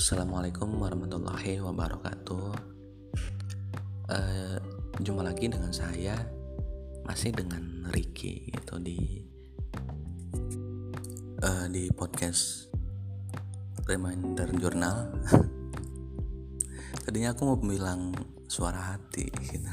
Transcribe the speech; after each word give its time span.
Assalamualaikum 0.00 0.80
warahmatullahi 0.80 1.60
wabarakatuh. 1.60 2.48
Uh, 4.08 4.56
jumpa 4.96 5.20
lagi 5.20 5.52
dengan 5.52 5.68
saya, 5.76 6.16
masih 7.04 7.36
dengan 7.36 7.84
Ricky 7.92 8.48
itu 8.48 8.80
di 8.80 9.20
uh, 11.44 11.68
di 11.68 11.92
podcast 11.92 12.72
Reminder 13.84 14.48
Journal. 14.56 15.20
Tadinya 17.04 17.36
aku 17.36 17.52
mau 17.52 17.60
bilang 17.60 18.16
suara 18.48 18.96
hati, 18.96 19.28
gitu. 19.28 19.68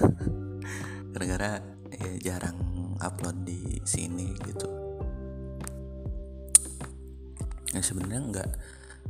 gara-gara 1.16 1.64
ya, 2.04 2.36
jarang 2.36 3.00
upload 3.00 3.48
di 3.48 3.80
sini 3.88 4.36
gitu. 4.44 4.68
Ya 7.72 7.80
sebenarnya 7.80 8.22
nggak 8.28 8.52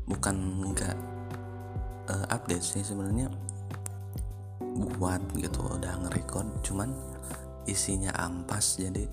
bukan 0.06 0.36
nggak 0.74 0.96
uh, 2.12 2.26
update 2.30 2.64
sih 2.64 2.86
sebenarnya 2.86 3.32
buat 4.98 5.22
gitu 5.34 5.66
udah 5.66 6.06
ngerekord 6.06 6.48
cuman 6.62 6.94
isinya 7.66 8.14
ampas 8.14 8.78
jadi 8.78 9.10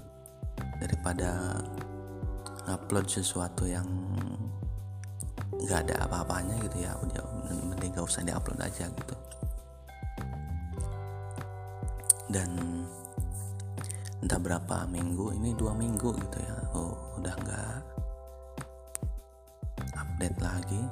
daripada 0.78 1.60
upload 2.68 3.08
sesuatu 3.08 3.64
yang 3.64 3.84
nggak 5.64 5.88
ada 5.88 6.04
apa-apanya 6.04 6.60
gitu 6.60 6.84
ya 6.84 6.92
udah 7.00 7.24
mending 7.72 7.96
gak 7.96 8.04
usah 8.04 8.20
diupload 8.24 8.60
aja 8.60 8.84
gitu. 8.88 9.16
Dan 12.28 12.50
entah 14.24 14.40
berapa 14.40 14.88
minggu 14.88 15.36
ini 15.36 15.52
dua 15.52 15.76
minggu 15.76 16.16
gitu 16.16 16.38
ya 16.40 16.56
oh 16.72 16.96
udah 17.20 17.34
nggak 17.44 17.73
update 20.14 20.38
lagi. 20.38 20.82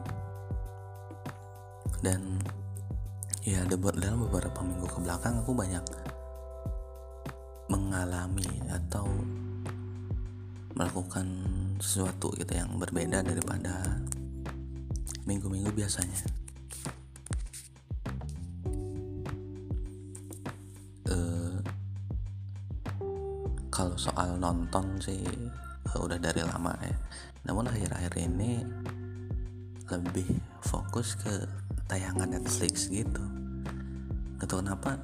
Dan 2.03 2.43
ya 3.47 3.63
dalam 3.71 4.27
beberapa 4.27 4.59
minggu 4.67 4.91
ke 4.91 4.99
belakang 4.99 5.39
aku 5.39 5.55
banyak 5.55 5.87
mengalami 7.71 8.51
atau 8.67 9.07
melakukan 10.75 11.27
sesuatu 11.79 12.35
gitu 12.35 12.51
yang 12.51 12.75
berbeda 12.83 13.23
daripada 13.23 14.03
minggu-minggu 15.23 15.71
biasanya. 15.71 16.23
Uh, 21.07 21.63
kalau 23.71 23.95
soal 23.95 24.35
nonton 24.43 24.99
sih 24.99 25.23
uh, 25.95 25.99
udah 26.03 26.19
dari 26.19 26.43
lama 26.43 26.75
ya. 26.83 26.99
Namun 27.47 27.71
akhir-akhir 27.71 28.19
ini 28.19 28.67
lebih 29.93 30.25
fokus 30.65 31.21
ke 31.21 31.45
tayangan 31.85 32.33
Netflix 32.33 32.89
gitu. 32.89 33.21
Gak 34.41 34.49
tau 34.49 34.65
kenapa 34.65 34.97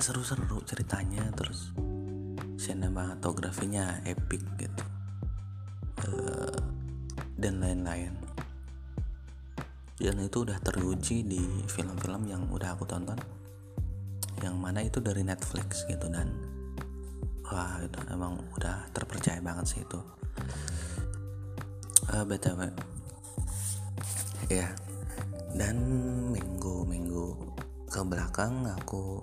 seru-seru 0.00 0.64
ceritanya 0.64 1.28
terus 1.36 1.76
sinematografinya 2.56 4.00
epic 4.08 4.40
gitu. 4.56 4.84
Uh, 6.08 6.56
dan 7.36 7.60
lain-lain. 7.60 8.16
Dan 10.00 10.20
itu 10.20 10.42
udah 10.42 10.58
teruji 10.64 11.22
di 11.22 11.44
film-film 11.68 12.24
yang 12.26 12.48
udah 12.48 12.72
aku 12.72 12.88
tonton. 12.88 13.20
Yang 14.40 14.56
mana 14.56 14.80
itu 14.80 14.98
dari 15.04 15.20
Netflix 15.20 15.84
gitu 15.86 16.08
dan 16.08 16.32
wah 17.44 17.78
itu 17.84 18.00
emang 18.08 18.40
udah 18.56 18.88
terpercaya 18.96 19.38
banget 19.44 19.76
sih 19.76 19.80
itu. 19.84 20.00
Uh, 22.08 22.24
btw 22.26 22.68
ya. 24.54 24.68
Dan 25.54 25.78
minggu-minggu 26.34 27.54
ke 27.90 28.00
belakang 28.02 28.66
aku 28.66 29.22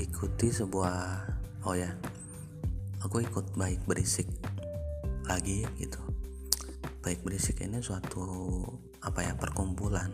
ikuti 0.00 0.48
sebuah 0.48 1.28
oh 1.68 1.76
ya 1.76 1.92
aku 3.04 3.20
ikut 3.20 3.52
baik 3.56 3.84
berisik 3.84 4.28
lagi 5.28 5.64
gitu. 5.76 6.00
Baik 7.00 7.24
berisik 7.24 7.60
ini 7.64 7.80
suatu 7.80 8.60
apa 9.00 9.24
ya 9.24 9.32
perkumpulan 9.36 10.12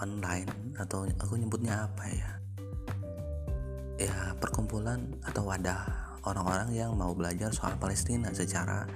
online 0.00 0.76
atau 0.76 1.08
aku 1.20 1.36
nyebutnya 1.36 1.88
apa 1.88 2.04
ya? 2.08 2.30
Ya 4.00 4.16
perkumpulan 4.36 5.16
atau 5.24 5.48
wadah 5.48 6.04
orang-orang 6.24 6.72
yang 6.72 6.96
mau 6.96 7.12
belajar 7.12 7.52
soal 7.52 7.76
Palestina 7.76 8.32
secara 8.32 8.88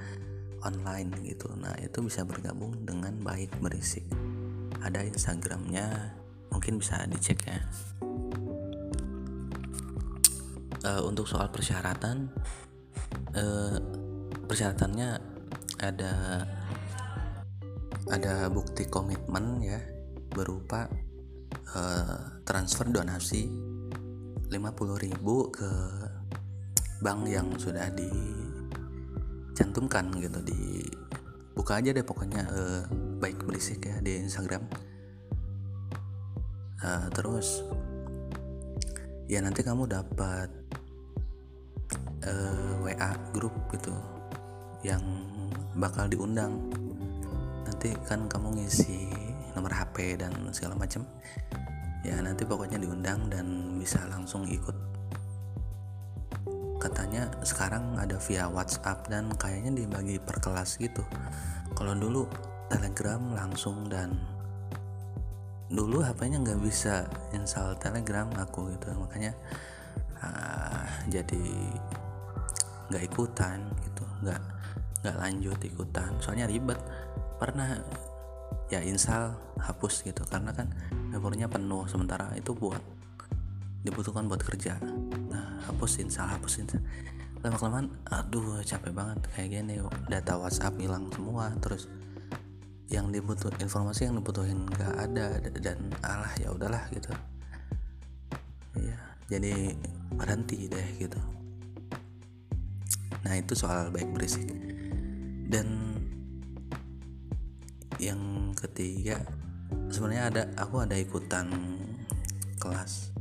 online 0.64 1.10
gitu. 1.26 1.50
Nah 1.54 1.74
itu 1.78 2.02
bisa 2.02 2.24
bergabung 2.26 2.74
dengan 2.82 3.14
baik 3.22 3.58
berisik. 3.62 4.04
Ada 4.82 5.06
Instagramnya 5.06 6.14
mungkin 6.50 6.80
bisa 6.80 7.04
dicek 7.06 7.38
ya. 7.46 7.60
Uh, 10.78 11.02
untuk 11.02 11.26
soal 11.26 11.50
persyaratan 11.50 12.30
uh, 13.34 13.76
persyaratannya 14.46 15.10
ada 15.82 16.46
ada 18.08 18.46
bukti 18.48 18.86
komitmen 18.86 19.58
ya 19.60 19.82
berupa 20.30 20.86
uh, 21.74 22.40
transfer 22.46 22.88
donasi 22.88 23.50
50.000 24.48 25.20
ke 25.52 25.70
bank 27.04 27.20
yang 27.28 27.52
sudah 27.60 27.92
dicantumkan 29.58 30.06
gitu 30.22 30.38
di 30.46 30.86
buka 31.58 31.82
aja 31.82 31.90
deh 31.90 32.06
pokoknya 32.06 32.46
uh, 32.46 32.86
baik 33.18 33.42
berisik 33.42 33.90
ya 33.90 33.98
di 33.98 34.22
Instagram. 34.22 34.62
Uh, 36.78 37.10
terus 37.10 37.66
ya 39.26 39.42
nanti 39.42 39.66
kamu 39.66 39.90
dapat 39.90 40.46
uh, 42.22 42.86
eh, 42.86 42.86
WA 42.86 43.10
grup 43.34 43.50
gitu 43.74 43.90
yang 44.86 45.02
bakal 45.74 46.06
diundang. 46.06 46.54
Nanti 47.66 47.98
kan 48.06 48.30
kamu 48.30 48.62
ngisi 48.62 49.10
nomor 49.58 49.74
HP 49.74 50.22
dan 50.22 50.30
segala 50.54 50.78
macam 50.78 51.02
ya 52.06 52.14
nanti 52.22 52.46
pokoknya 52.46 52.78
diundang 52.78 53.26
dan 53.26 53.74
bisa 53.74 54.06
langsung 54.06 54.46
ikut 54.46 54.87
katanya 56.78 57.26
sekarang 57.42 57.98
ada 57.98 58.16
via 58.22 58.46
WhatsApp 58.46 59.10
dan 59.10 59.34
kayaknya 59.34 59.74
dibagi 59.74 60.22
per 60.22 60.38
kelas 60.38 60.78
gitu. 60.78 61.02
Kalau 61.74 61.92
dulu 61.98 62.30
Telegram 62.70 63.18
langsung 63.34 63.90
dan 63.90 64.14
dulu 65.68 66.00
HP-nya 66.00 66.40
nggak 66.40 66.62
bisa 66.62 67.04
install 67.34 67.76
Telegram 67.82 68.30
aku 68.38 68.70
gitu. 68.78 68.94
Makanya 68.94 69.34
uh, 70.22 70.86
jadi 71.10 71.44
nggak 72.88 73.04
ikutan 73.10 73.58
gitu. 73.82 74.04
Nggak 74.22 74.40
nggak 75.02 75.16
lanjut 75.18 75.58
ikutan. 75.60 76.10
Soalnya 76.22 76.46
ribet. 76.46 76.78
Pernah 77.42 77.78
ya 78.70 78.80
install 78.86 79.34
hapus 79.58 80.06
gitu. 80.06 80.22
Karena 80.30 80.54
kan 80.54 80.70
memorinya 81.10 81.50
penuh. 81.50 81.90
Sementara 81.90 82.30
itu 82.38 82.54
buat 82.54 82.80
dibutuhkan 83.82 84.26
buat 84.26 84.42
kerja 84.42 84.78
nah 85.68 85.76
hapus 85.76 86.00
install 86.00 86.32
hapus 86.32 86.64
install 86.64 86.80
lama 87.44 87.54
kelamaan 87.54 87.86
aduh 88.08 88.64
capek 88.64 88.90
banget. 88.90 89.18
Kayak 89.36 89.48
gini 89.62 89.74
data 90.10 90.40
WhatsApp 90.40 90.80
hilang 90.80 91.12
semua. 91.12 91.52
Terus 91.60 91.86
yang 92.88 93.12
dibutuh 93.12 93.52
informasi 93.60 94.08
yang 94.08 94.18
dibutuhin 94.18 94.66
nggak 94.66 94.94
ada. 94.96 95.38
Dan 95.54 95.92
alah 96.02 96.32
ya 96.40 96.50
udahlah 96.50 96.82
gitu. 96.90 97.12
Ya 98.80 98.98
jadi 99.28 99.76
berhenti 100.16 100.66
deh 100.66 100.88
gitu. 100.98 101.20
Nah 103.22 103.34
itu 103.38 103.54
soal 103.54 103.94
baik 103.94 104.10
berisik. 104.10 104.48
Dan 105.46 105.94
yang 108.02 108.50
ketiga 108.58 109.22
sebenarnya 109.94 110.24
ada 110.32 110.42
aku 110.58 110.82
ada 110.82 110.98
ikutan 110.98 111.50
kelas 112.58 113.17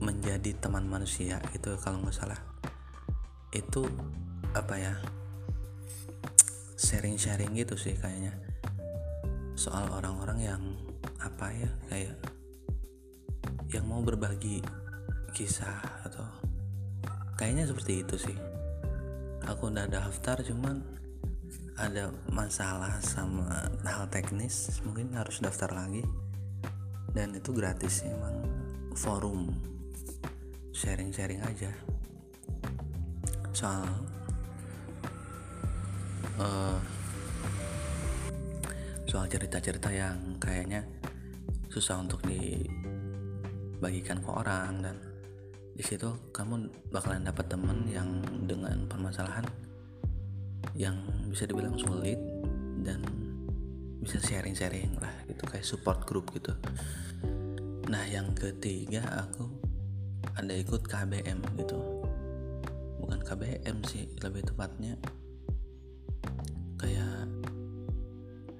menjadi 0.00 0.56
teman 0.56 0.88
manusia 0.88 1.36
itu 1.52 1.76
kalau 1.84 2.00
nggak 2.00 2.16
salah. 2.16 2.40
Itu 3.52 3.84
apa 4.56 4.74
ya? 4.80 4.94
Sharing-sharing 6.80 7.52
gitu 7.60 7.76
sih 7.76 7.94
kayaknya. 8.00 8.32
Soal 9.54 9.92
orang-orang 9.92 10.38
yang 10.40 10.62
apa 11.20 11.52
ya 11.52 11.70
kayak 11.92 12.16
yang 13.70 13.84
mau 13.84 14.00
berbagi 14.00 14.64
kisah 15.36 16.08
atau 16.08 16.24
kayaknya 17.36 17.68
seperti 17.68 18.00
itu 18.00 18.16
sih. 18.16 18.36
Aku 19.44 19.68
udah 19.68 19.84
daftar 19.84 20.40
cuman 20.40 20.80
ada 21.76 22.12
masalah 22.28 23.00
sama 23.00 23.48
hal 23.84 24.08
teknis 24.08 24.80
mungkin 24.84 25.12
harus 25.12 25.44
daftar 25.44 25.76
lagi. 25.76 26.02
Dan 27.10 27.34
itu 27.36 27.50
gratis 27.50 28.06
emang 28.06 28.38
forum 28.94 29.50
sharing-sharing 30.80 31.44
aja. 31.44 31.68
Soal 33.52 33.84
uh, 36.40 36.80
soal 39.04 39.28
cerita-cerita 39.28 39.92
yang 39.92 40.40
kayaknya 40.40 40.88
susah 41.68 42.00
untuk 42.00 42.24
dibagikan 42.24 42.64
ke 44.24 44.30
orang 44.32 44.80
dan 44.80 44.96
di 45.76 45.84
situ 45.84 46.08
kamu 46.32 46.72
bakalan 46.88 47.28
dapat 47.28 47.44
temen 47.52 47.84
yang 47.92 48.08
dengan 48.48 48.88
permasalahan 48.88 49.44
yang 50.72 50.96
bisa 51.28 51.44
dibilang 51.44 51.76
sulit 51.76 52.16
dan 52.80 53.04
bisa 54.00 54.16
sharing-sharing 54.16 54.96
lah 54.96 55.12
gitu 55.28 55.44
kayak 55.44 55.68
support 55.68 56.08
group 56.08 56.32
gitu. 56.32 56.56
Nah 57.92 58.08
yang 58.08 58.32
ketiga 58.32 59.04
aku 59.28 59.59
ada 60.36 60.54
ikut 60.56 60.82
KBM 60.88 61.40
gitu. 61.60 61.78
Bukan 63.00 63.20
KBM 63.24 63.84
sih 63.84 64.08
lebih 64.24 64.46
tepatnya 64.48 64.96
kayak 66.80 67.28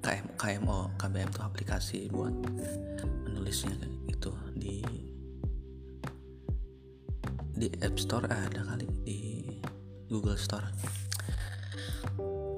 KM, 0.00 0.26
KMO 0.36 0.92
KBM 0.96 1.28
itu 1.32 1.40
aplikasi 1.40 1.98
buat 2.12 2.32
menulisnya 3.24 3.76
gitu. 4.08 4.32
Di 4.56 4.84
di 7.56 7.68
App 7.84 8.00
Store 8.00 8.24
ada 8.28 8.64
kali 8.64 8.88
di 9.04 9.20
Google 10.08 10.40
Store. 10.40 10.68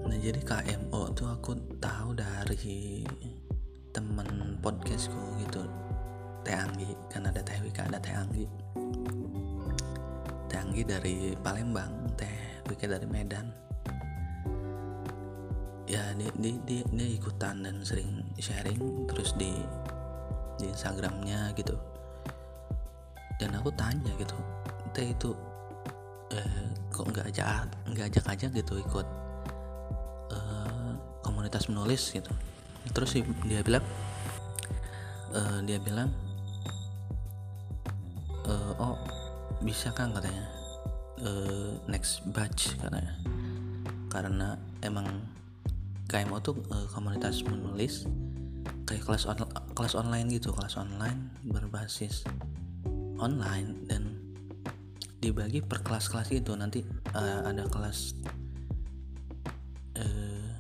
Nah 0.07 0.19
jadi 0.19 0.39
KMO 0.43 1.15
tuh 1.15 1.31
aku 1.31 1.59
tahu 1.83 2.15
dari 2.15 3.03
temen 3.91 4.59
podcastku 4.63 5.39
gitu 5.43 5.67
Teh 6.47 6.55
Anggi. 6.55 6.95
Kan 7.11 7.27
ada 7.27 7.43
Teh 7.43 7.59
Wika 7.63 7.87
ada 7.91 7.99
Teh 7.99 8.15
Anggi 8.15 8.47
Anggi 10.73 10.89
dari 10.89 11.37
Palembang 11.37 12.17
Teh 12.17 12.65
Wika 12.65 12.89
dari 12.89 13.05
Medan. 13.05 13.45
Ya 15.85 16.17
dia, 16.17 16.33
dia, 16.41 16.57
dia, 16.65 16.81
dia 16.89 17.09
ikutan 17.13 17.61
dan 17.61 17.85
sering 17.85 18.25
sharing 18.41 19.05
terus 19.05 19.37
di 19.37 19.53
di 20.57 20.73
Instagramnya 20.73 21.53
gitu. 21.61 21.77
Dan 23.37 23.53
aku 23.53 23.69
tanya 23.77 24.17
gitu 24.17 24.33
teh 24.97 25.13
itu 25.13 25.37
eh, 26.33 26.65
kok 26.89 27.05
nggak 27.05 27.29
ajak 27.29 27.69
nggak 27.93 28.09
ajak 28.09 28.25
aja 28.33 28.47
gitu 28.49 28.81
ikut 28.81 29.05
eh, 30.33 30.93
komunitas 31.21 31.69
menulis 31.69 32.17
gitu? 32.17 32.33
Terus 32.97 33.21
dia 33.45 33.61
bilang 33.61 33.85
eh, 35.37 35.59
dia 35.69 35.77
bilang 35.85 36.09
eh, 38.49 38.73
oh 38.81 38.97
bisa 39.61 39.93
kan 39.93 40.17
katanya 40.17 40.62
eh, 41.23 41.73
next 41.89 42.27
batch 42.35 42.75
katanya 42.79 43.15
karena 44.13 44.59
emang 44.85 45.07
KMO 46.11 46.45
tuh 46.45 46.61
uh, 46.69 46.85
komunitas 46.93 47.41
menulis 47.49 48.05
kayak 48.85 49.09
kelas 49.09 49.25
on 49.25 49.41
kelas 49.73 49.97
online 49.97 50.29
gitu 50.29 50.53
kelas 50.53 50.77
online 50.77 51.33
berbasis 51.49 52.29
online 53.17 53.89
dan 53.89 54.21
dibagi 55.23 55.65
per 55.65 55.81
kelas-kelas 55.81 56.35
itu 56.35 56.53
nanti 56.53 56.85
uh, 57.17 57.49
ada 57.49 57.65
kelas 57.71 58.19
uh, 59.97 60.51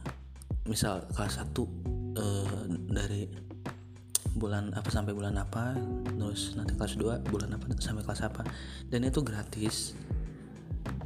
misal 0.65 1.05
kelas 1.13 1.43
1 1.43 1.53
uh, 1.53 1.67
dari 2.89 3.27
bulan 4.33 4.73
apa 4.73 4.89
sampai 4.89 5.13
bulan 5.13 5.37
apa 5.37 5.77
terus 6.33 6.57
nanti 6.57 6.73
kelas 6.73 6.97
2 6.97 7.29
bulan 7.29 7.53
apa 7.53 7.69
sampai 7.77 8.01
kelas 8.01 8.23
apa. 8.25 8.47
Dan 8.89 9.05
itu 9.05 9.21
gratis 9.21 9.93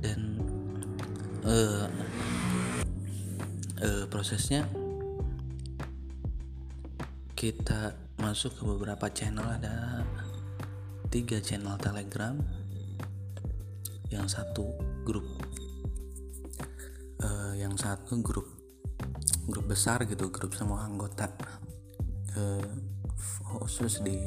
dan 0.07 0.39
uh, 1.43 1.91
uh, 3.83 4.05
prosesnya 4.07 4.71
kita 7.35 7.99
masuk 8.23 8.55
ke 8.55 8.63
beberapa 8.63 9.11
channel. 9.11 9.45
Ada 9.45 10.07
tiga 11.11 11.43
channel 11.43 11.75
telegram. 11.83 12.39
Yang 14.07 14.39
satu 14.39 14.71
grup 15.03 15.27
uh, 17.27 17.59
yang 17.59 17.75
satu 17.75 18.23
grup 18.23 18.47
grup 19.51 19.67
besar 19.67 20.07
gitu 20.07 20.31
grup 20.31 20.55
semua 20.55 20.87
anggota 20.87 21.27
uh, 22.39 22.71
khusus 23.59 23.99
di 24.07 24.23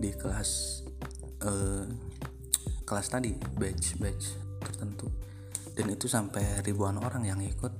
di 0.00 0.08
kelas 0.16 0.82
uh, 1.44 1.84
kelas 2.88 3.12
tadi 3.12 3.36
batch 3.60 4.00
batch 4.00 4.47
tertentu. 4.62 5.06
Dan 5.74 5.94
itu 5.94 6.10
sampai 6.10 6.62
ribuan 6.66 6.98
orang 6.98 7.22
yang 7.26 7.40
ikut. 7.42 7.70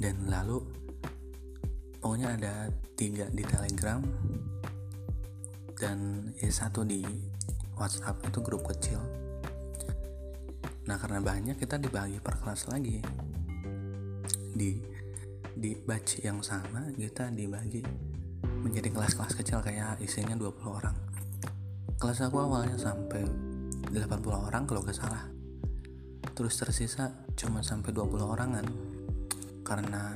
Dan 0.00 0.28
lalu 0.28 0.60
pokoknya 2.00 2.28
ada 2.36 2.54
tiga 2.96 3.28
di 3.32 3.44
telegram. 3.44 4.00
Dan 5.76 6.28
ya 6.36 6.52
satu 6.52 6.84
di 6.84 7.00
whatsapp 7.76 8.20
itu 8.28 8.38
grup 8.44 8.68
kecil. 8.68 9.00
Nah 10.84 10.96
karena 11.00 11.24
banyak 11.24 11.56
kita 11.56 11.80
dibagi 11.80 12.20
per 12.20 12.36
kelas 12.40 12.68
lagi. 12.68 13.00
Di 14.52 14.70
di 15.56 15.76
batch 15.76 16.24
yang 16.24 16.40
sama 16.44 16.88
kita 16.92 17.28
dibagi 17.32 17.84
menjadi 18.60 18.92
kelas-kelas 18.92 19.36
kecil 19.40 19.64
kayak 19.64 20.00
isinya 20.04 20.36
20 20.36 20.52
orang. 20.68 20.96
Kelas 21.96 22.20
aku 22.24 22.40
awalnya 22.40 22.76
sampai 22.76 23.24
80 23.90 24.46
orang 24.46 24.62
kalau 24.70 24.86
gak 24.86 24.94
salah. 24.94 25.26
Terus 26.32 26.54
tersisa 26.56 27.26
cuma 27.34 27.60
sampai 27.60 27.90
20 27.90 28.22
orangan. 28.22 28.66
Karena 29.66 30.14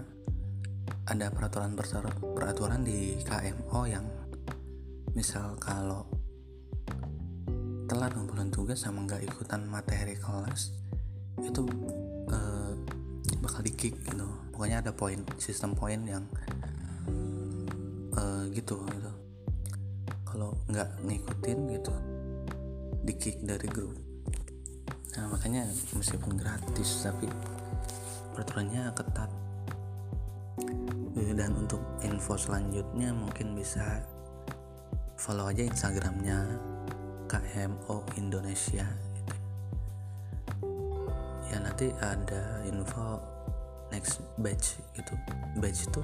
ada 1.05 1.27
peraturan 1.29 1.77
peraturan 1.77 2.81
di 2.81 3.19
KMO 3.25 3.81
yang 3.85 4.05
misal 5.13 5.57
kalau 5.61 6.09
telat 7.85 8.17
ngumpulin 8.17 8.49
tugas 8.49 8.81
sama 8.81 9.05
nggak 9.05 9.29
ikutan 9.29 9.69
materi 9.69 10.17
kelas 10.17 10.73
itu 11.45 11.61
uh, 12.33 12.73
bakal 13.45 13.61
di 13.61 13.73
kick 13.77 13.95
gitu. 14.01 14.25
Pokoknya 14.49 14.81
ada 14.81 14.97
poin 14.97 15.21
sistem 15.37 15.77
poin 15.77 16.01
yang 16.09 16.25
uh, 18.17 18.49
gitu 18.49 18.81
gitu. 18.81 19.13
Kalau 20.25 20.57
nggak 20.73 20.89
ngikutin 21.05 21.59
gitu 21.79 22.14
di 23.05 23.13
kick 23.21 23.45
dari 23.45 23.69
grup. 23.69 23.93
Nah 25.15 25.29
makanya 25.29 25.69
meskipun 25.93 26.41
gratis 26.41 27.05
tapi 27.05 27.29
peraturannya 28.33 28.89
ketat. 28.97 29.31
Dan 31.15 31.51
untuk 31.55 31.83
info 32.01 32.35
selanjutnya 32.35 33.13
mungkin 33.13 33.53
bisa 33.53 34.01
follow 35.21 35.53
aja 35.53 35.69
instagramnya 35.69 36.49
KMO 37.29 38.03
Indonesia. 38.17 38.89
Ya 41.53 41.59
nanti 41.61 41.93
ada 42.01 42.65
info 42.65 43.21
next 43.93 44.25
batch 44.41 44.81
gitu. 44.97 45.15
Batch 45.61 45.87
itu 45.93 46.03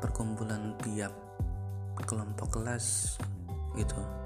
perkumpulan 0.00 0.72
tiap 0.80 1.12
kelompok 2.08 2.60
kelas 2.60 3.18
gitu 3.76 4.25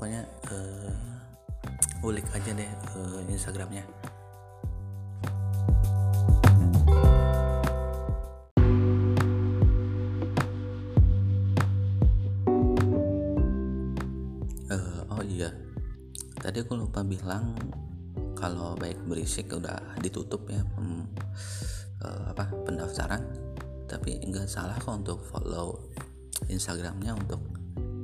pokoknya 0.00 0.24
uh, 0.48 2.08
ulik 2.08 2.24
aja 2.32 2.56
deh 2.56 2.72
uh, 2.96 3.20
instagramnya. 3.28 3.84
Tadi 16.40 16.66
aku 16.66 16.74
lupa 16.74 17.06
bilang 17.06 17.54
kalau 18.34 18.72
baik 18.74 18.96
berisik 19.06 19.52
udah 19.54 20.00
ditutup 20.00 20.48
ya 20.48 20.64
pem, 20.64 21.04
uh, 22.02 22.32
apa 22.32 22.48
pendaftaran. 22.64 23.22
Tapi 23.84 24.24
nggak 24.24 24.48
salah 24.48 24.74
kok 24.80 25.04
untuk 25.04 25.20
follow 25.28 25.78
instagramnya 26.48 27.12
untuk 27.12 27.38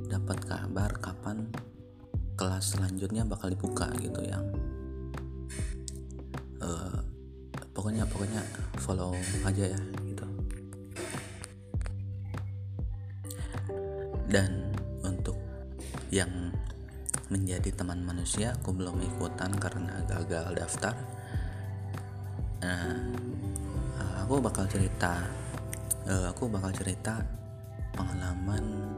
dapat 0.07 0.37
kabar 0.47 0.95
kapan 1.01 1.49
kelas 2.37 2.77
selanjutnya 2.77 3.25
bakal 3.25 3.49
dibuka 3.49 3.89
gitu 3.97 4.21
yang 4.21 4.45
uh, 6.61 7.01
pokoknya 7.73 8.05
pokoknya 8.05 8.45
follow 8.77 9.17
aja 9.41 9.73
ya 9.73 9.81
gitu. 10.05 10.25
Dan 14.29 14.69
untuk 15.01 15.35
yang 16.13 16.29
menjadi 17.33 17.73
teman 17.73 18.05
manusia 18.05 18.53
aku 18.53 18.69
belum 18.69 19.01
ikutan 19.01 19.49
karena 19.57 20.05
gagal 20.05 20.53
daftar. 20.53 20.93
Nah 22.61 23.01
aku 24.21 24.37
bakal 24.45 24.69
cerita 24.69 25.25
uh, 26.05 26.29
aku 26.29 26.53
bakal 26.53 26.69
cerita 26.69 27.17
pengalaman 27.97 28.93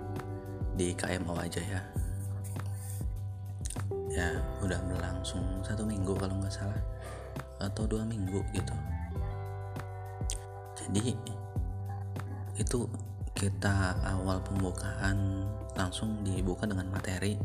di 0.76 0.92
KMO 0.92 1.40
aja 1.40 1.64
ya 1.64 2.09
ya 4.10 4.34
udah 4.66 4.80
berlangsung 4.90 5.62
satu 5.62 5.86
minggu 5.86 6.18
kalau 6.18 6.34
nggak 6.42 6.54
salah 6.54 6.82
atau 7.62 7.86
dua 7.86 8.02
minggu 8.08 8.42
gitu. 8.56 8.76
Jadi 10.80 11.14
itu 12.58 12.80
kita 13.38 13.96
awal 14.04 14.42
pembukaan 14.44 15.48
langsung 15.78 16.26
dibuka 16.26 16.68
dengan 16.68 16.92
materi 16.92 17.40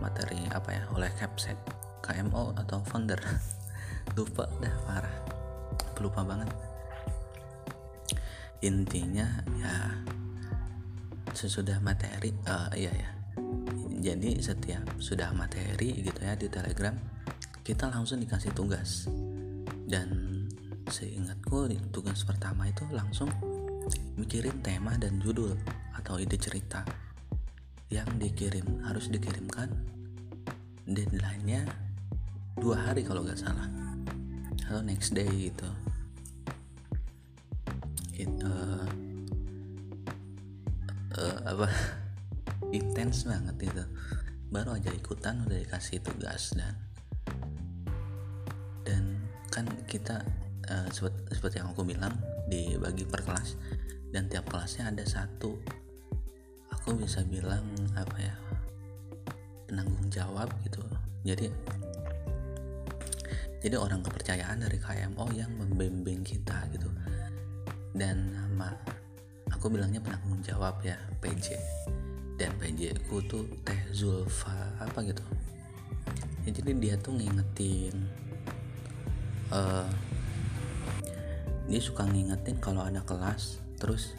materi 0.00 0.42
apa 0.50 0.74
ya 0.74 0.82
oleh 0.96 1.12
capsek 1.12 1.58
KMO 2.00 2.56
atau 2.56 2.80
founder. 2.82 3.20
Lupa 4.16 4.48
dah 4.58 4.74
parah. 4.88 5.16
Lupa 6.00 6.24
banget. 6.24 6.48
Intinya 8.64 9.44
ya 9.60 9.74
sesudah 11.30 11.78
materi 11.78 12.34
uh, 12.48 12.72
iya 12.74 12.90
ya 12.90 13.19
jadi 14.00 14.40
setiap 14.40 14.96
sudah 14.96 15.28
materi 15.36 16.00
gitu 16.00 16.20
ya 16.24 16.32
di 16.32 16.48
telegram 16.48 16.96
kita 17.70 17.86
langsung 17.86 18.18
dikasih 18.18 18.50
tugas. 18.56 19.06
Dan 19.86 20.26
seingatku 20.90 21.70
tugas 21.94 22.26
pertama 22.26 22.66
itu 22.66 22.82
langsung 22.90 23.30
mikirin 24.18 24.58
tema 24.64 24.98
dan 24.98 25.22
judul 25.22 25.54
atau 25.94 26.18
ide 26.18 26.34
cerita 26.34 26.82
yang 27.90 28.06
dikirim 28.18 28.82
harus 28.86 29.10
dikirimkan 29.10 29.70
deadline-nya 30.86 31.66
dua 32.58 32.90
hari 32.90 33.06
kalau 33.06 33.22
nggak 33.22 33.38
salah. 33.38 33.70
Atau 34.66 34.82
next 34.82 35.14
day 35.14 35.28
gitu. 35.28 35.70
It, 38.18 38.30
uh, 38.42 38.86
uh, 41.14 41.38
apa 41.44 41.68
intens 42.70 43.26
banget 43.26 43.70
itu. 43.70 43.84
Baru 44.50 44.74
aja 44.74 44.90
ikutan 44.90 45.46
udah 45.46 45.58
dikasih 45.62 46.02
tugas 46.02 46.54
dan 46.54 46.74
dan 48.82 49.02
kan 49.50 49.66
kita 49.86 50.22
uh, 50.66 50.88
seperti, 50.90 51.20
seperti 51.34 51.56
yang 51.62 51.70
aku 51.70 51.82
bilang 51.86 52.14
dibagi 52.50 53.06
per 53.06 53.22
kelas. 53.22 53.54
Dan 54.10 54.26
tiap 54.26 54.50
kelasnya 54.50 54.90
ada 54.90 55.06
satu 55.06 55.54
aku 56.74 56.98
bisa 56.98 57.22
bilang 57.22 57.62
apa 57.94 58.16
ya 58.18 58.34
penanggung 59.70 60.10
jawab 60.10 60.50
gitu. 60.66 60.82
Jadi 61.22 61.46
jadi 63.60 63.76
orang 63.76 64.00
kepercayaan 64.02 64.66
dari 64.66 64.80
KMO 64.80 65.30
yang 65.36 65.52
membimbing 65.54 66.26
kita 66.26 66.66
gitu. 66.74 66.90
Dan 67.94 68.34
nama 68.34 68.74
aku 69.54 69.70
bilangnya 69.70 70.02
penanggung 70.02 70.42
jawab 70.42 70.82
ya 70.82 70.98
PJ 71.22 71.54
dan 72.40 72.56
PJ 72.56 72.96
ku 73.04 73.20
tuh 73.20 73.44
Teh 73.68 73.76
Zulfa 73.92 74.72
apa 74.80 75.04
gitu. 75.04 75.20
Ya, 76.48 76.56
jadi 76.56 76.72
dia 76.80 76.94
tuh 76.96 77.12
ngingetin 77.20 77.92
uh, 79.52 79.84
dia 81.68 81.80
suka 81.84 82.08
ngingetin 82.08 82.56
kalau 82.64 82.80
ada 82.80 83.04
kelas 83.04 83.60
terus 83.76 84.16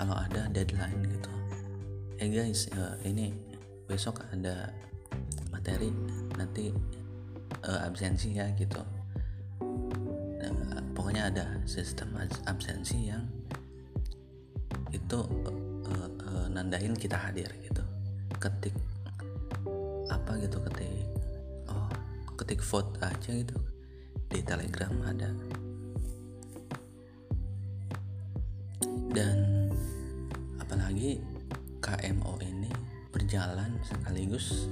kalau 0.00 0.16
ada 0.16 0.48
deadline 0.48 1.04
gitu. 1.04 1.32
Eh 2.16 2.32
guys 2.32 2.72
uh, 2.72 2.96
ini 3.04 3.36
besok 3.84 4.24
ada 4.32 4.72
materi 5.52 5.92
nanti 6.40 6.72
uh, 7.68 7.84
absensi 7.84 8.32
ya 8.32 8.48
gitu. 8.56 8.80
Uh, 9.60 10.80
pokoknya 10.96 11.28
ada 11.28 11.44
sistem 11.68 12.16
absensi 12.48 13.12
yang 13.12 13.28
itu 14.88 15.20
nandain 16.54 16.94
kita 16.94 17.18
hadir 17.18 17.50
gitu. 17.66 17.82
Ketik 18.38 18.74
apa 20.06 20.38
gitu 20.38 20.62
ketik 20.70 21.06
oh 21.66 21.90
ketik 22.38 22.62
vote 22.62 22.94
aja 23.02 23.30
gitu. 23.34 23.58
Di 24.30 24.40
telegram 24.46 24.94
ada. 25.02 25.30
Dan 29.14 29.70
apalagi 30.62 31.18
KMO 31.82 32.38
ini 32.42 32.70
berjalan 33.14 33.78
sekaligus 33.86 34.66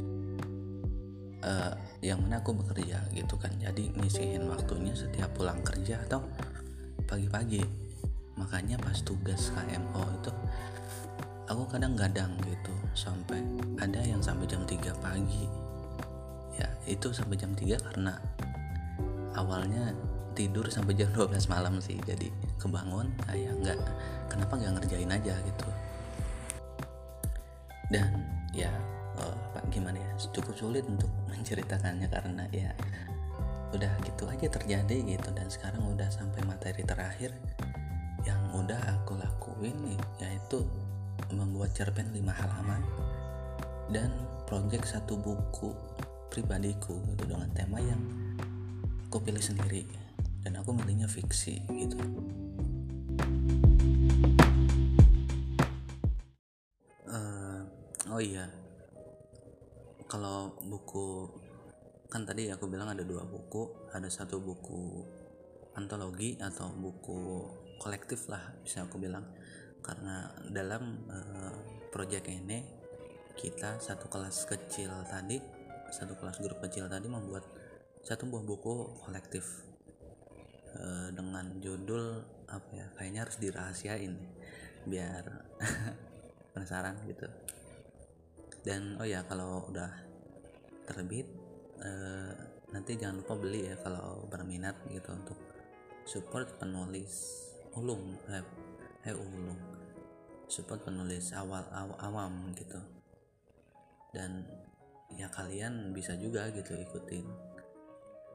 uh, 1.46 1.74
yang 2.02 2.18
mana 2.22 2.42
aku 2.42 2.54
bekerja 2.54 3.06
gitu 3.14 3.38
kan. 3.38 3.54
Jadi 3.58 3.94
ngisiin 3.98 4.46
waktunya 4.50 4.94
setiap 4.94 5.30
pulang 5.34 5.62
kerja 5.62 6.02
atau 6.06 6.26
pagi-pagi. 7.06 7.62
Makanya 8.34 8.80
pas 8.80 8.98
tugas 9.04 9.52
KMO 9.54 10.02
itu 10.18 10.32
aku 11.52 11.68
kadang 11.68 11.92
gadang 11.92 12.32
gitu 12.48 12.72
sampai 12.96 13.44
ada 13.76 14.00
yang 14.00 14.24
sampai 14.24 14.48
jam 14.48 14.64
3 14.64 14.80
pagi. 15.04 15.44
Ya 16.56 16.68
itu 16.88 17.12
sampai 17.12 17.36
jam 17.36 17.52
3 17.52 17.76
karena 17.76 18.16
awalnya 19.36 19.92
tidur 20.32 20.64
sampai 20.72 20.96
jam 20.96 21.12
12 21.12 21.52
malam 21.52 21.76
sih. 21.84 22.00
Jadi 22.08 22.32
kebangun 22.56 23.12
kayak 23.28 23.52
nggak 23.60 23.78
kenapa 24.32 24.56
nggak 24.56 24.72
ngerjain 24.80 25.12
aja 25.12 25.34
gitu? 25.36 25.68
Dan 27.92 28.24
ya 28.56 28.72
uh, 29.20 29.36
pak 29.52 29.68
gimana 29.68 30.00
ya? 30.00 30.10
Cukup 30.32 30.56
sulit 30.56 30.88
untuk 30.88 31.12
menceritakannya 31.30 32.08
karena 32.08 32.48
ya 32.48 32.72
udah 33.76 33.92
gitu 34.08 34.24
aja 34.24 34.48
terjadi 34.48 34.96
gitu. 35.04 35.28
Dan 35.36 35.52
sekarang 35.52 35.84
udah 35.84 36.08
sampai 36.08 36.40
materi 36.48 36.80
terakhir 36.80 37.36
yang 38.24 38.40
udah 38.56 38.78
aku 38.96 39.20
lakuin 39.20 40.00
yaitu 40.16 40.64
membuat 41.32 41.72
cerpen 41.72 42.12
lima 42.12 42.32
halaman 42.36 42.84
dan 43.88 44.12
project 44.44 44.88
satu 44.88 45.16
buku 45.16 45.72
pribadiku 46.32 46.96
gitu 47.12 47.28
dengan 47.28 47.48
tema 47.52 47.76
yang 47.80 48.00
aku 49.08 49.20
pilih 49.20 49.40
sendiri. 49.40 49.84
Dan 50.42 50.58
aku 50.58 50.74
milihnya 50.74 51.06
fiksi 51.06 51.62
gitu. 51.70 51.96
Uh, 57.06 57.62
oh 58.10 58.18
iya. 58.18 58.50
Kalau 60.10 60.58
buku 60.66 61.30
kan 62.10 62.26
tadi 62.26 62.50
aku 62.50 62.66
bilang 62.66 62.90
ada 62.90 63.06
dua 63.06 63.22
buku. 63.22 63.92
Ada 63.94 64.10
satu 64.10 64.42
buku 64.42 65.06
antologi 65.78 66.36
atau 66.42 66.68
buku 66.74 67.46
kolektif 67.78 68.26
lah 68.28 68.42
bisa 68.66 68.82
aku 68.82 68.98
bilang 68.98 69.24
karena 69.82 70.30
dalam 70.48 71.02
uh, 71.10 71.54
project 71.90 72.30
ini 72.30 72.62
kita 73.34 73.82
satu 73.82 74.06
kelas 74.06 74.46
kecil 74.46 74.90
tadi 75.10 75.42
satu 75.92 76.16
kelas 76.16 76.40
grup 76.40 76.64
kecil 76.64 76.88
tadi 76.88 77.04
membuat 77.04 77.44
satu 78.00 78.24
buah 78.26 78.42
buku 78.42 78.74
kolektif. 79.04 79.68
Uh, 80.72 81.12
dengan 81.12 81.60
judul 81.60 82.24
apa 82.48 82.72
ya 82.72 82.88
kayaknya 82.96 83.28
harus 83.28 83.36
dirahasiain 83.36 84.16
biar 84.88 85.44
penasaran 86.56 86.96
gitu. 87.04 87.28
Dan 88.64 88.96
oh 88.96 89.04
ya 89.04 89.20
kalau 89.28 89.68
udah 89.68 89.92
terbit 90.88 91.28
uh, 91.84 92.32
nanti 92.72 92.96
jangan 92.96 93.20
lupa 93.20 93.36
beli 93.36 93.68
ya 93.68 93.76
kalau 93.84 94.24
berminat 94.32 94.80
gitu 94.88 95.12
untuk 95.12 95.36
support 96.08 96.56
penulis 96.56 97.44
ulung 97.76 98.16
eh, 98.32 98.44
eh 99.02 99.14
ulung 99.14 99.58
support 100.46 100.84
penulis 100.84 101.32
awal 101.32 101.64
aw, 101.72 101.90
awam 101.98 102.52
gitu. 102.54 102.78
Dan 104.12 104.44
ya 105.16 105.28
kalian 105.32 105.96
bisa 105.96 106.16
juga 106.20 106.48
gitu 106.52 106.76
ikutin 106.76 107.24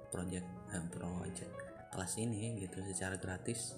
project 0.10 0.48
eh, 0.74 0.86
project 0.90 1.54
kelas 1.94 2.14
ini 2.18 2.62
gitu 2.62 2.82
secara 2.86 3.18
gratis 3.18 3.74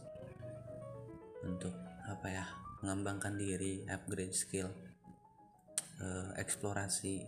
untuk 1.44 1.72
apa 2.08 2.28
ya 2.28 2.46
mengembangkan 2.84 3.36
diri 3.36 3.84
upgrade 3.88 4.36
skill 4.36 4.72
uh, 6.00 6.32
eksplorasi. 6.40 7.28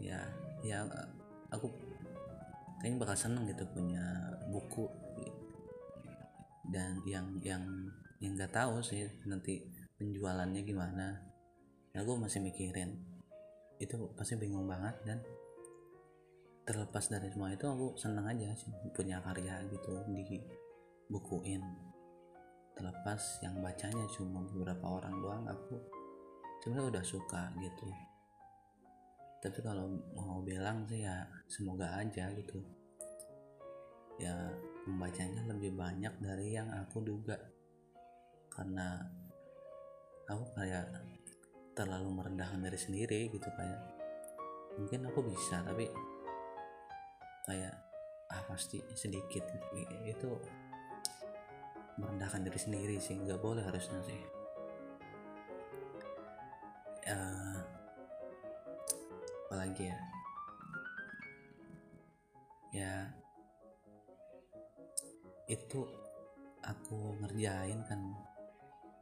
Ya 0.00 0.20
ya 0.60 0.84
aku 1.48 1.72
kayaknya 2.80 3.00
bakal 3.00 3.16
seneng 3.16 3.48
gitu 3.48 3.64
punya 3.72 4.04
buku. 4.52 4.86
Dan 6.68 7.00
yang 7.04 7.36
yang 7.44 7.64
yang 8.22 8.38
nggak 8.38 8.54
tahu 8.54 8.82
sih 8.84 9.06
nanti 9.26 9.64
penjualannya 9.98 10.62
gimana. 10.62 11.06
Ya 11.94 12.02
gue 12.02 12.16
masih 12.18 12.42
mikirin. 12.42 12.98
Itu 13.78 14.14
pasti 14.14 14.38
bingung 14.38 14.66
banget 14.66 14.94
dan 15.06 15.18
terlepas 16.64 17.12
dari 17.12 17.28
semua 17.28 17.52
itu 17.52 17.68
aku 17.68 17.92
seneng 18.00 18.24
aja 18.24 18.48
sih 18.56 18.72
punya 18.96 19.20
karya 19.20 19.60
gitu 19.68 20.00
di 20.08 20.40
bukuin 21.12 21.60
terlepas 22.72 23.44
yang 23.44 23.60
bacanya 23.60 24.08
cuma 24.16 24.40
beberapa 24.48 24.96
orang 24.96 25.14
doang 25.20 25.44
aku 25.44 25.76
sebenarnya 26.64 26.98
udah 26.98 27.04
suka 27.04 27.52
gitu. 27.60 27.88
Tapi 29.44 29.60
kalau 29.60 29.92
mau 30.16 30.40
bilang 30.40 30.88
sih 30.88 31.04
ya 31.04 31.28
semoga 31.46 32.00
aja 32.00 32.32
gitu. 32.32 32.64
Ya 34.16 34.32
membacanya 34.88 35.44
lebih 35.52 35.76
banyak 35.76 36.16
dari 36.24 36.56
yang 36.56 36.72
aku 36.72 37.04
duga 37.04 37.36
karena 38.54 39.02
aku 40.30 40.44
kayak 40.54 40.86
terlalu 41.74 42.08
merendahkan 42.14 42.62
diri 42.62 42.78
sendiri 42.78 43.20
gitu 43.34 43.50
kayak 43.50 43.82
mungkin 44.78 45.10
aku 45.10 45.26
bisa 45.26 45.62
tapi 45.66 45.90
kayak 47.44 47.74
ah 48.30 48.42
pasti 48.48 48.80
sedikit. 48.96 49.44
Itu 50.06 50.38
merendahkan 52.00 52.42
diri 52.42 52.58
sendiri 52.58 52.96
sih 52.98 53.18
nggak 53.20 53.42
boleh 53.42 53.62
harusnya 53.62 54.00
sih. 54.06 54.22
Uh, 57.04 57.60
apalagi 59.46 59.92
ya? 59.92 59.98
Ya 62.74 62.94
itu 65.46 65.84
aku 66.64 67.20
ngerjain 67.20 67.84
kan 67.84 68.00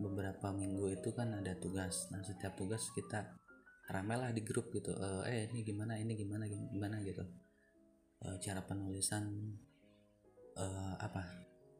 beberapa 0.00 0.52
minggu 0.54 0.96
itu 0.96 1.12
kan 1.12 1.36
ada 1.36 1.56
tugas. 1.58 2.08
Nah 2.12 2.24
setiap 2.24 2.56
tugas 2.56 2.88
kita 2.96 3.36
ramelah 3.90 4.32
di 4.32 4.40
grup 4.40 4.72
gitu. 4.72 4.94
Uh, 4.94 5.26
eh 5.28 5.50
ini 5.52 5.66
gimana? 5.66 5.98
Ini 5.98 6.12
gimana? 6.16 6.48
Gimana 6.48 6.96
gitu. 7.04 7.24
Uh, 8.22 8.38
cara 8.38 8.62
penulisan 8.62 9.28
uh, 10.56 10.94
apa 10.96 11.22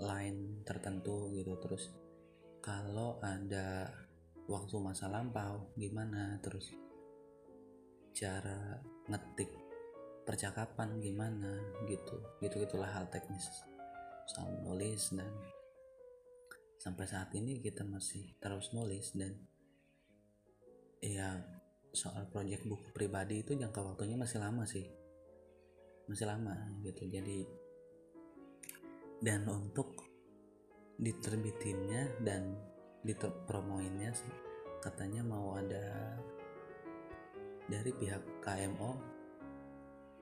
line 0.03 0.67
tertentu 0.67 1.33
gitu. 1.33 1.57
Terus 1.63 1.89
kalau 2.61 3.23
ada 3.23 3.89
waktu 4.51 4.77
masa 4.83 5.09
lampau 5.09 5.73
gimana? 5.79 6.37
Terus 6.43 6.75
cara 8.13 8.83
ngetik 9.09 9.51
percakapan 10.29 11.01
gimana? 11.01 11.63
Gitu. 11.89 12.17
Gitu 12.43 12.55
gitulah 12.67 12.91
hal 12.91 13.09
teknis. 13.09 13.49
Soal 14.29 14.53
nulis 14.63 15.11
dan 15.15 15.31
sampai 16.83 17.07
saat 17.07 17.31
ini 17.39 17.63
kita 17.63 17.87
masih 17.87 18.35
terus 18.43 18.75
nulis 18.75 19.15
dan 19.15 19.39
ya 20.99 21.39
soal 21.95 22.27
proyek 22.27 22.67
buku 22.67 22.91
pribadi 22.91 23.47
itu 23.47 23.55
jangka 23.55 23.79
waktunya 23.79 24.19
masih 24.19 24.43
lama 24.43 24.67
sih. 24.67 24.91
Masih 26.11 26.27
lama 26.27 26.59
gitu. 26.83 27.07
Jadi 27.07 27.47
dan 29.23 29.47
untuk 29.47 29.95
diterbitinnya 30.99 32.19
dan 32.27 32.59
dipromoinnya 33.07 34.11
sih 34.11 34.35
katanya 34.83 35.23
mau 35.23 35.55
ada 35.55 36.19
dari 37.71 37.95
pihak 37.95 38.43
KMO 38.43 38.99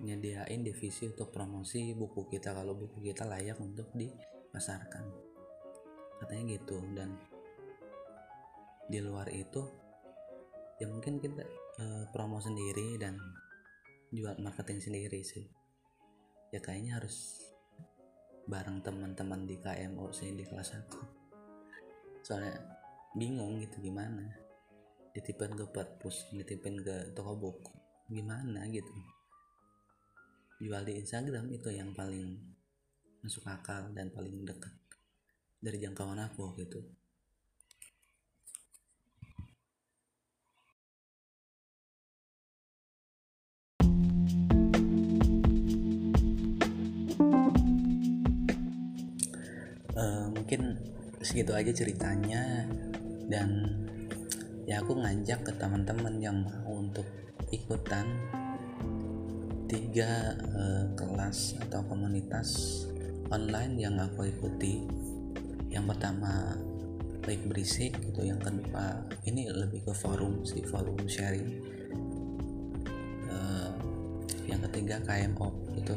nyediain 0.05 0.61
divisi 0.61 1.09
untuk 1.09 1.33
promosi 1.33 1.97
buku 1.97 2.29
kita 2.29 2.53
kalau 2.53 2.77
buku 2.77 3.01
kita 3.01 3.25
layak 3.25 3.57
untuk 3.61 3.89
dipasarkan 3.97 5.30
katanya 6.21 6.61
gitu 6.61 6.79
dan 6.93 7.17
di 8.91 8.99
luar 9.01 9.31
itu 9.33 9.65
ya 10.83 10.89
mungkin 10.91 11.21
kita 11.21 11.45
uh, 11.81 12.05
promo 12.11 12.43
sendiri 12.43 12.99
dan 13.01 13.17
jual 14.11 14.35
marketing 14.43 14.83
sendiri 14.83 15.23
sih. 15.23 15.47
Ya 16.51 16.59
kayaknya 16.59 16.99
harus 16.99 17.47
bareng 18.51 18.83
teman-teman 18.83 19.47
di 19.47 19.55
KMO 19.63 20.11
sih 20.11 20.35
di 20.35 20.43
kelas 20.43 20.75
aku 20.75 20.99
soalnya 22.27 22.59
bingung 23.15 23.63
gitu 23.63 23.79
gimana? 23.79 24.27
Ditipin 25.15 25.55
ke 25.55 25.65
perpus 25.71 26.27
ditipin 26.35 26.83
ke 26.83 27.15
toko 27.15 27.39
buku 27.39 27.75
gimana 28.11 28.67
gitu? 28.67 28.91
Jual 30.61 30.83
di 30.83 30.99
Instagram 30.99 31.47
itu 31.55 31.71
yang 31.71 31.95
paling 31.95 32.37
masuk 33.23 33.47
akal 33.47 33.93
dan 33.95 34.11
paling 34.11 34.43
dekat 34.43 34.80
dari 35.61 35.77
jangkauan 35.77 36.17
aku 36.17 36.57
gitu. 36.57 36.81
Uh, 50.01 50.33
mungkin 50.33 50.81
segitu 51.21 51.53
aja 51.53 51.69
ceritanya 51.77 52.65
dan 53.29 53.69
ya 54.65 54.81
aku 54.81 54.97
ngajak 54.97 55.45
ke 55.45 55.53
teman-teman 55.61 56.17
yang 56.25 56.41
mau 56.41 56.81
untuk 56.81 57.05
ikutan 57.53 58.09
tiga 59.69 60.33
uh, 60.57 60.89
kelas 60.97 61.61
atau 61.61 61.85
komunitas 61.85 62.81
online 63.29 63.77
yang 63.77 64.01
aku 64.01 64.27
ikuti 64.27 64.89
yang 65.71 65.87
pertama 65.87 66.59
baik 67.23 67.47
berisik 67.47 67.95
gitu 68.01 68.27
yang 68.27 68.43
kedua 68.43 69.07
ini 69.29 69.47
lebih 69.47 69.87
ke 69.87 69.95
forum 69.95 70.43
sih 70.43 70.67
forum 70.67 70.99
sharing. 71.07 71.63
Uh, 73.31 73.71
yang 74.51 74.59
ketiga 74.67 74.99
KMO 75.07 75.55
gitu. 75.79 75.95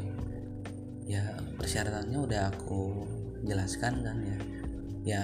Ya 1.10 1.36
persyaratannya 1.58 2.18
udah 2.22 2.42
aku 2.54 3.02
jelaskan 3.42 4.04
kan 4.06 4.16
ya. 4.22 4.38
Ya 5.04 5.22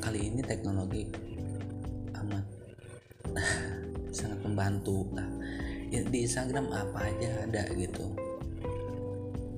kali 0.00 0.32
ini 0.32 0.40
teknologi 0.46 1.10
amat 2.14 2.46
sangat 4.16 4.38
membantu 4.46 5.08
lah. 5.16 5.26
Ya 5.90 6.06
di 6.06 6.30
Instagram 6.30 6.70
apa 6.70 7.10
aja 7.10 7.42
ada 7.42 7.66
gitu. 7.74 8.06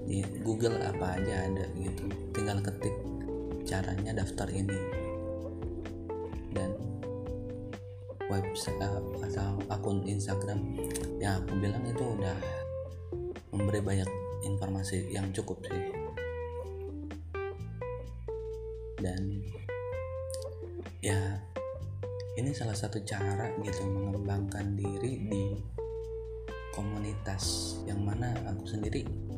Di 0.08 0.24
Google 0.40 0.80
apa 0.80 1.20
aja 1.20 1.52
ada 1.52 1.68
gitu. 1.76 2.08
Tinggal 2.32 2.64
ketik 2.64 3.11
caranya 3.72 4.12
daftar 4.12 4.52
ini. 4.52 4.80
Dan 6.52 6.76
website 8.28 8.76
atau 8.76 9.56
akun 9.72 10.04
Instagram 10.04 10.76
yang 11.16 11.40
aku 11.40 11.56
bilang 11.56 11.80
itu 11.88 12.04
udah 12.04 12.36
memberi 13.56 13.80
banyak 13.80 14.10
informasi 14.44 15.08
yang 15.08 15.32
cukup 15.32 15.56
sih. 15.64 15.84
Dan 19.00 19.40
ya 21.00 21.40
ini 22.36 22.52
salah 22.52 22.76
satu 22.76 23.00
cara 23.08 23.48
gitu 23.64 23.88
mengembangkan 23.88 24.76
diri 24.76 25.16
di 25.16 25.44
komunitas 26.76 27.76
yang 27.88 28.00
mana 28.04 28.32
aku 28.48 28.64
sendiri 28.64 29.31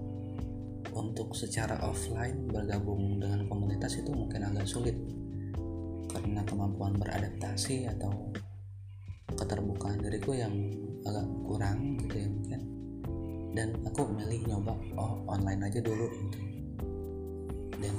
untuk 0.95 1.35
secara 1.35 1.83
offline 1.83 2.47
bergabung 2.47 3.19
dengan 3.19 3.51
komunitas 3.51 3.99
itu 3.99 4.15
mungkin 4.15 4.47
agak 4.47 4.67
sulit. 4.71 4.95
Karena 6.07 6.47
kemampuan 6.47 6.95
beradaptasi 6.95 7.91
atau 7.91 8.31
keterbukaan 9.35 9.99
diriku 9.99 10.39
yang 10.39 10.55
agak 11.03 11.27
kurang 11.43 11.99
gitu 12.07 12.23
ya 12.23 12.29
mungkin. 12.31 12.61
Dan 13.55 13.69
aku 13.87 14.07
milih 14.11 14.47
nyoba 14.51 14.75
oh 14.95 15.27
online 15.27 15.67
aja 15.67 15.83
dulu 15.83 16.07
gitu. 16.07 16.39
Dan 17.79 17.95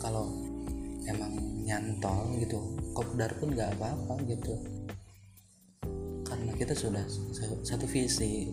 kalau 0.00 0.32
emang 1.04 1.32
nyantol 1.64 2.32
gitu 2.40 2.60
kopdar 2.96 3.32
pun 3.36 3.52
nggak 3.52 3.76
apa-apa 3.76 4.24
gitu. 4.24 4.56
Karena 6.24 6.52
kita 6.56 6.72
sudah 6.72 7.04
satu 7.64 7.84
visi 7.88 8.48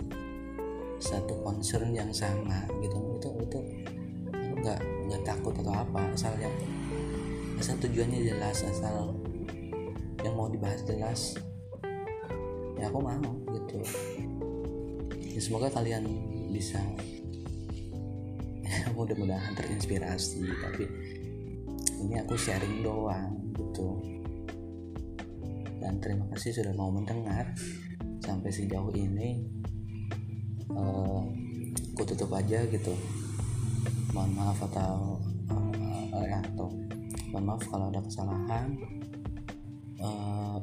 satu 0.99 1.43
concern 1.43 1.91
yang 1.91 2.11
sama 2.11 2.67
gitu. 2.79 2.97
Itu 3.19 3.29
itu 3.43 3.59
nggak 4.65 4.81
nggak 4.81 5.21
takut 5.21 5.53
atau 5.61 5.77
apa 5.77 6.01
asal 6.17 6.33
asal 7.61 7.77
tujuannya 7.77 8.25
jelas 8.25 8.65
asal 8.65 9.13
yang 10.25 10.33
mau 10.33 10.49
dibahas 10.49 10.81
jelas 10.89 11.37
ya 12.81 12.89
aku 12.89 12.99
mau 12.99 13.33
gitu. 13.53 13.79
Ya, 15.21 15.39
semoga 15.39 15.69
kalian 15.71 16.03
bisa 16.49 16.81
mudah-mudahan 18.97 19.53
terinspirasi 19.53 20.43
tapi 20.59 20.83
ini 22.01 22.19
aku 22.19 22.33
sharing 22.35 22.81
doang 22.81 23.53
gitu. 23.53 24.01
Dan 25.79 26.01
terima 26.01 26.25
kasih 26.33 26.57
sudah 26.57 26.73
mau 26.73 26.89
mendengar 26.89 27.53
sampai 28.25 28.49
sejauh 28.49 28.91
ini. 28.97 29.45
Uh, 30.73 31.23
aku 31.95 32.03
tutup 32.03 32.35
aja 32.35 32.67
gitu 32.67 32.91
mohon 34.11 34.31
maaf 34.35 34.59
atau 34.69 35.17
uh, 36.13 36.23
ya 36.25 36.39
atau 36.53 36.69
mohon 37.31 37.45
maaf 37.49 37.63
kalau 37.65 37.89
ada 37.89 38.01
kesalahan. 38.03 38.77
Uh, 39.95 40.59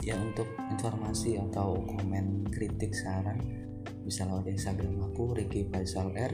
ya 0.00 0.16
untuk 0.16 0.48
informasi 0.72 1.36
atau 1.36 1.76
komen 1.76 2.48
kritik 2.48 2.96
saran 2.96 3.36
bisa 4.06 4.24
lewat 4.24 4.48
instagram 4.48 4.96
aku 5.12 5.36
Ricky 5.36 5.68
Faisal 5.68 6.08
R 6.16 6.32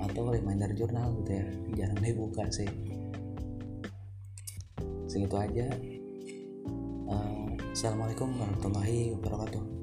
atau 0.00 0.32
reminder 0.32 0.72
jurnal 0.72 1.12
gitu 1.22 1.30
ya. 1.36 1.46
Jarang 1.84 2.00
dibuka 2.00 2.48
sih. 2.48 2.70
Segitu 5.10 5.36
aja. 5.36 5.66
Uh, 7.08 7.52
assalamualaikum 7.72 8.32
warahmatullahi 8.36 9.12
wabarakatuh 9.16 9.77